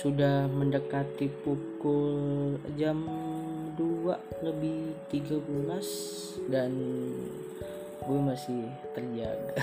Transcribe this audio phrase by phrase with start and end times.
[0.00, 3.04] sudah mendekati pukul jam
[3.76, 6.72] 2 lebih 13 dan
[8.08, 8.64] gue masih
[8.96, 9.60] terjaga.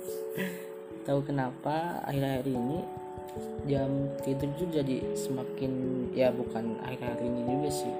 [1.04, 2.00] Tahu kenapa?
[2.08, 2.80] Akhir-akhir ini
[3.68, 5.72] jam tidur tuh jadi semakin
[6.16, 7.94] ya bukan akhir-akhir ini juga sih.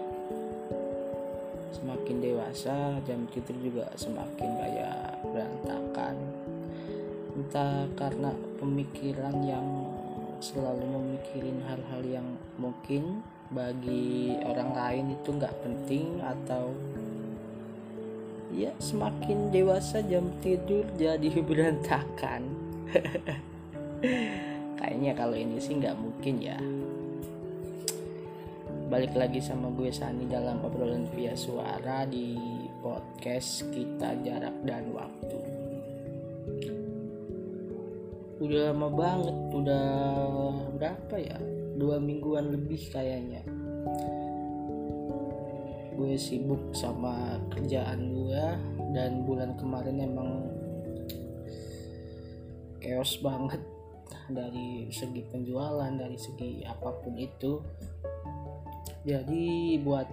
[1.76, 4.96] Semakin dewasa jam tidur juga semakin kayak
[5.28, 6.16] berantakan.
[7.36, 9.89] Entah karena pemikiran yang
[10.40, 13.20] selalu memikirin hal-hal yang mungkin
[13.52, 16.72] bagi orang lain itu nggak penting atau
[18.50, 22.42] ya semakin dewasa jam tidur jadi berantakan.
[24.80, 26.58] Kayaknya kalau ini sih nggak mungkin ya.
[28.90, 32.34] Balik lagi sama gue Sani dalam obrolan via suara di
[32.82, 35.49] podcast kita jarak dan waktu
[38.40, 39.86] udah lama banget udah
[40.80, 41.36] berapa ya?
[41.76, 43.44] Dua mingguan lebih kayaknya.
[45.92, 48.44] Gue sibuk sama kerjaan gue
[48.96, 50.48] dan bulan kemarin emang
[52.80, 53.60] chaos banget
[54.32, 57.60] dari segi penjualan dari segi apa pun itu.
[59.04, 60.08] Jadi buat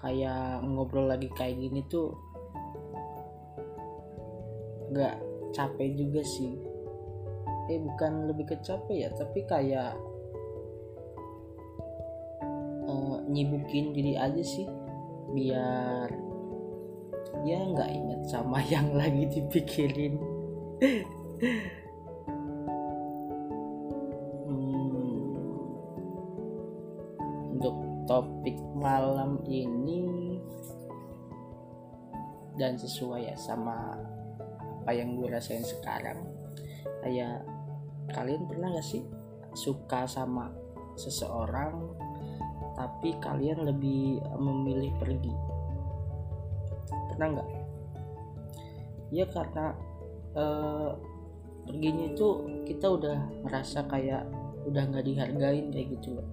[0.00, 2.16] kayak ngobrol lagi kayak gini tuh
[4.96, 5.20] gak
[5.52, 6.75] capek juga sih
[7.66, 9.98] eh bukan lebih ke capek ya tapi kayak
[12.86, 14.66] uh, nyibukin diri aja sih
[15.34, 16.26] biar
[17.46, 20.16] ya nggak inget sama yang lagi dipikirin.
[24.46, 25.36] Hmm,
[27.56, 30.38] untuk topik malam ini
[32.56, 33.94] dan sesuai ya sama
[34.82, 36.22] apa yang gue rasain sekarang.
[37.02, 37.42] Kayak
[38.14, 39.02] kalian pernah gak sih
[39.56, 40.52] suka sama
[40.96, 41.96] seseorang
[42.76, 45.32] tapi kalian lebih memilih pergi?
[47.08, 47.50] Pernah nggak?
[49.16, 49.72] Ya karena
[50.36, 50.92] uh,
[51.64, 52.28] perginya itu
[52.68, 54.28] kita udah merasa kayak
[54.68, 56.28] udah nggak dihargain kayak gitu loh.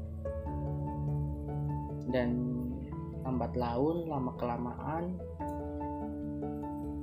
[2.11, 2.29] Dan
[3.23, 5.15] lambat laun lama kelamaan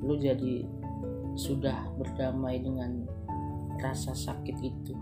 [0.04, 0.68] lu jadi
[1.32, 3.08] sudah berdamai dengan
[3.80, 4.94] rasa sakit itu.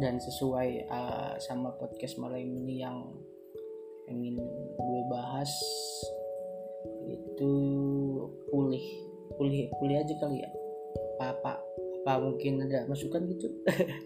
[0.00, 3.12] Dan sesuai uh, sama podcast malam ini yang
[4.08, 4.40] ingin
[4.76, 5.52] gue bahas
[7.06, 7.52] itu
[8.50, 8.86] pulih
[9.36, 10.50] pulih pulih aja kali ya.
[11.20, 11.52] Apa apa,
[12.02, 13.46] apa mungkin ada masukan gitu?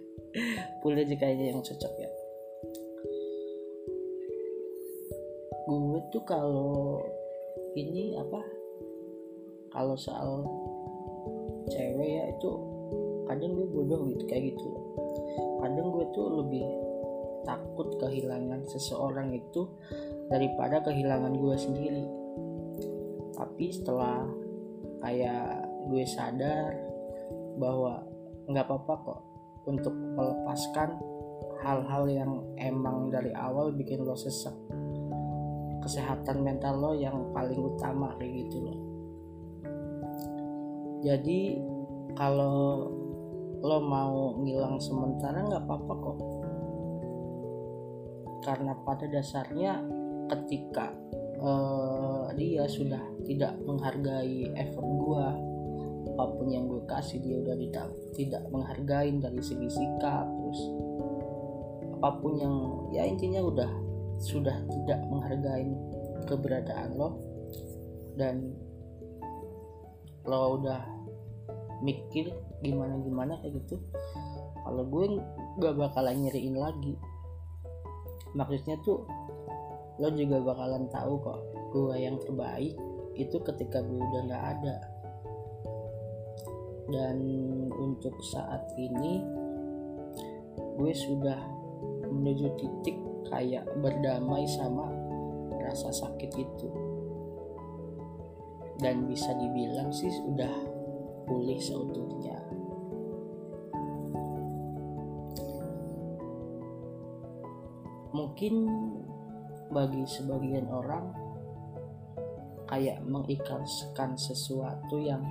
[0.85, 2.11] Pulih aja kayaknya yang cocok ya.
[5.67, 7.01] Gue tuh kalau
[7.75, 8.41] ini apa?
[9.73, 10.45] Kalau soal
[11.71, 12.51] cewek ya itu
[13.27, 14.71] kadang gue bodoh gitu kayak gitu.
[15.63, 16.67] Kadang gue tuh lebih
[17.43, 19.67] takut kehilangan seseorang itu
[20.31, 22.05] daripada kehilangan gue sendiri.
[23.35, 24.27] Tapi setelah
[25.03, 26.75] kayak gue sadar
[27.59, 28.03] bahwa
[28.47, 29.21] nggak apa-apa kok
[29.67, 30.95] untuk melepaskan
[31.67, 34.55] hal-hal yang emang dari awal bikin lo sesek
[35.83, 38.79] kesehatan mental lo yang paling utama kayak gitu loh
[41.05, 41.61] jadi
[42.17, 42.89] kalau
[43.61, 46.19] lo mau ngilang sementara nggak apa-apa kok.
[48.47, 49.83] Karena pada dasarnya
[50.31, 50.95] ketika
[51.43, 55.35] uh, dia sudah tidak menghargai effort gua
[56.07, 60.61] apa pun yang gue kasih dia udah tidak tidak menghargai dari segi sikap terus
[62.01, 62.55] apa pun yang
[62.95, 63.69] ya intinya udah
[64.17, 65.69] sudah tidak menghargai
[66.25, 67.21] keberadaan lo.
[68.17, 68.57] Dan
[70.27, 70.83] lo udah
[71.81, 73.79] mikir gimana gimana kayak gitu
[74.67, 75.23] kalau gue
[75.63, 76.99] gak bakalan nyeriin lagi.
[78.35, 79.07] Maksudnya tuh
[80.03, 82.75] lo juga bakalan tahu kok gue yang terbaik
[83.15, 84.77] itu ketika gue udah nggak ada.
[86.91, 87.19] Dan
[87.79, 89.23] untuk saat ini
[90.77, 91.41] gue sudah
[92.11, 92.99] menuju titik
[93.31, 94.91] kayak berdamai sama
[95.63, 96.69] rasa sakit itu
[98.81, 100.53] dan bisa dibilang sih sudah
[101.25, 102.39] pulih seutuhnya.
[108.13, 108.55] Mungkin
[109.73, 111.13] bagi sebagian orang
[112.67, 115.23] kayak mengikhlaskan sesuatu yang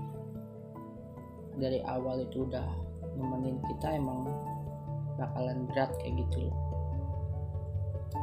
[1.56, 2.68] dari awal itu udah
[3.16, 4.28] nemenin kita emang
[5.16, 6.58] bakalan berat kayak gitu loh.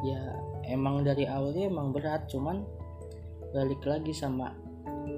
[0.05, 0.21] Ya
[0.69, 2.65] emang dari awalnya emang berat cuman
[3.53, 4.53] balik lagi sama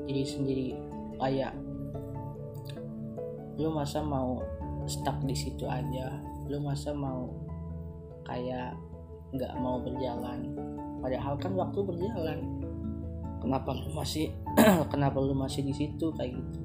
[0.05, 0.69] diri sendiri.
[1.19, 1.53] Kayak
[3.57, 4.43] lu masa mau
[4.85, 6.21] stuck di situ aja.
[6.51, 7.31] Lu masa mau
[8.29, 8.77] kayak
[9.35, 10.53] nggak mau berjalan.
[11.01, 12.39] Padahal kan waktu berjalan.
[13.45, 14.33] Kenapa lu masih
[14.93, 16.13] kenapa lu masih di situ?
[16.17, 16.61] Kayak gitu.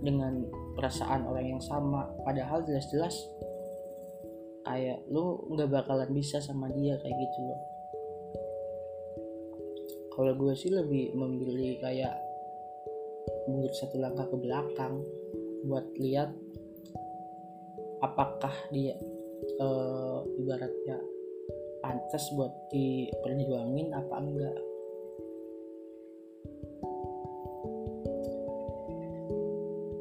[0.00, 0.44] Dengan
[0.76, 2.08] perasaan orang yang sama.
[2.24, 3.16] Padahal jelas-jelas
[4.64, 7.60] kayak lu nggak bakalan bisa sama dia kayak gitu loh.
[10.10, 12.12] Kalau gue sih lebih memilih kayak
[13.50, 15.02] mundur satu langkah ke belakang
[15.66, 16.30] buat lihat
[18.00, 18.96] apakah dia
[19.60, 19.68] e,
[20.40, 20.96] ibaratnya
[21.84, 24.58] pantas buat diperjuangin apa enggak.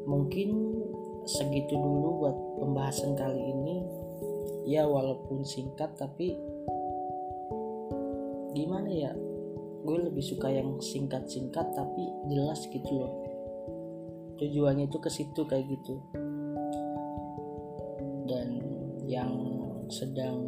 [0.09, 0.49] Mungkin
[1.29, 3.77] segitu dulu buat pembahasan kali ini.
[4.69, 6.37] Ya walaupun singkat tapi
[8.53, 9.11] gimana ya?
[9.79, 13.18] Gue lebih suka yang singkat-singkat tapi jelas gitu loh
[14.39, 15.99] tujuannya itu ke situ kayak gitu.
[18.25, 18.63] Dan
[19.05, 19.31] yang
[19.91, 20.39] sedang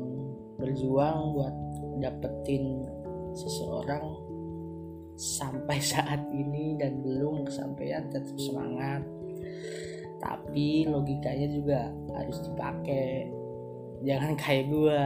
[0.61, 1.55] berjuang buat
[1.99, 2.85] dapetin
[3.35, 4.21] seseorang
[5.17, 9.03] sampai saat ini dan belum kesampaian tetap semangat.
[10.21, 13.29] Tapi logikanya juga harus dipakai.
[14.05, 15.01] Jangan kayak gue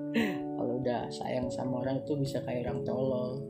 [0.58, 3.42] kalau udah sayang sama orang itu bisa kayak orang tolol.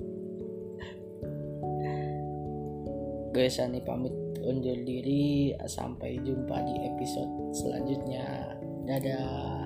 [3.33, 4.13] Gue Sani pamit
[4.45, 5.55] undur diri.
[5.67, 8.59] Sampai jumpa di episode selanjutnya.
[8.83, 9.62] Dadah